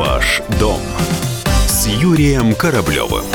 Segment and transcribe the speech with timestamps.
[0.00, 0.80] Ваш дом
[1.66, 3.26] с Юрием Кораблевым.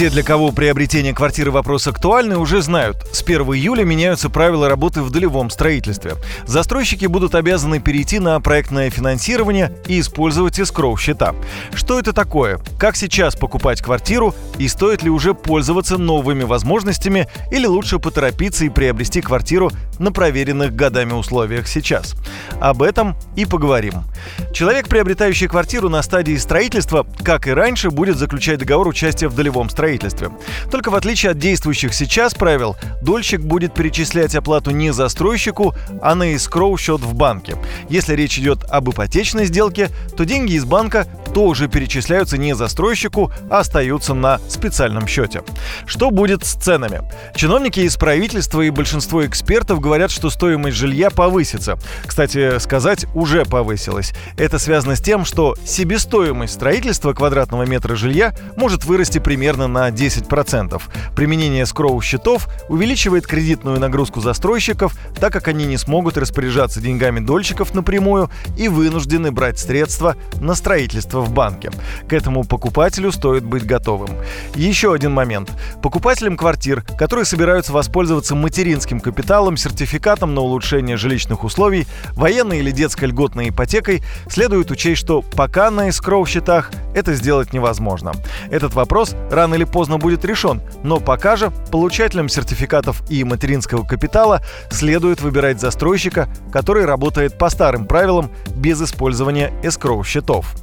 [0.00, 2.96] Все, для кого приобретение квартиры вопрос актуальный, уже знают.
[3.12, 6.14] С 1 июля меняются правила работы в долевом строительстве.
[6.46, 11.34] Застройщики будут обязаны перейти на проектное финансирование и использовать эскроу-счета.
[11.74, 12.60] Что это такое?
[12.78, 14.34] Как сейчас покупать квартиру?
[14.56, 17.28] И стоит ли уже пользоваться новыми возможностями?
[17.50, 22.14] Или лучше поторопиться и приобрести квартиру на проверенных годами условиях сейчас?
[22.58, 24.04] Об этом и поговорим.
[24.54, 29.68] Человек, приобретающий квартиру на стадии строительства, как и раньше, будет заключать договор участия в долевом
[29.68, 30.30] строительстве строительстве.
[30.70, 36.32] Только в отличие от действующих сейчас правил, дольщик будет перечислять оплату не застройщику, а на
[36.32, 37.56] искроу счет в банке.
[37.88, 43.60] Если речь идет об ипотечной сделке, то деньги из банка тоже перечисляются не застройщику, а
[43.60, 45.42] остаются на специальном счете.
[45.86, 47.02] Что будет с ценами?
[47.34, 51.78] Чиновники из правительства и большинство экспертов говорят, что стоимость жилья повысится.
[52.04, 54.12] Кстати, сказать уже повысилась.
[54.36, 60.80] Это связано с тем, что себестоимость строительства квадратного метра жилья может вырасти примерно на 10%.
[61.14, 68.30] Применение скроу-счетов увеличивает кредитную нагрузку застройщиков, так как они не смогут распоряжаться деньгами дольщиков напрямую
[68.56, 71.70] и вынуждены брать средства на строительство в банке.
[72.08, 74.10] К этому покупателю стоит быть готовым.
[74.54, 75.50] Еще один момент.
[75.82, 83.06] Покупателям квартир, которые собираются воспользоваться материнским капиталом, сертификатом на улучшение жилищных условий, военной или детской
[83.06, 88.12] льготной ипотекой, следует учесть, что пока на эскроу-счетах это сделать невозможно.
[88.50, 94.42] Этот вопрос рано или поздно будет решен, но пока же получателям сертификатов и материнского капитала
[94.70, 100.54] следует выбирать застройщика, который работает по старым правилам без использования эскроу-счетов.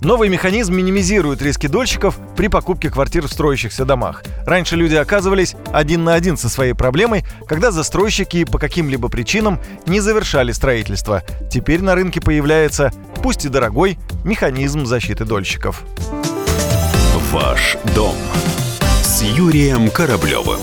[0.00, 4.22] Новый механизм минимизирует риски дольщиков при покупке квартир в строящихся домах.
[4.44, 10.00] Раньше люди оказывались один на один со своей проблемой, когда застройщики по каким-либо причинам не
[10.00, 11.22] завершали строительство.
[11.50, 15.82] Теперь на рынке появляется, пусть и дорогой, механизм защиты дольщиков.
[17.32, 18.16] Ваш дом
[19.02, 20.60] с Юрием Кораблевым.